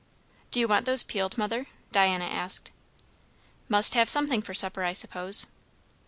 "Do 0.49 0.59
you 0.59 0.67
want 0.67 0.87
those 0.87 1.03
peeled, 1.03 1.37
mother?" 1.37 1.67
Diana 1.91 2.25
asked. 2.25 2.71
"Must 3.69 3.93
have 3.93 4.09
something 4.09 4.41
for 4.41 4.55
supper, 4.55 4.83
I 4.83 4.93
suppose." 4.93 5.45